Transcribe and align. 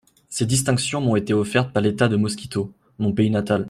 Ces 0.29 0.47
distinctions 0.47 0.99
m’ont 0.99 1.15
été 1.15 1.31
offertes 1.31 1.71
par 1.71 1.83
l’État 1.83 2.07
de 2.07 2.15
Mosquitos, 2.15 2.73
mon 2.97 3.13
pays 3.13 3.29
natal… 3.29 3.59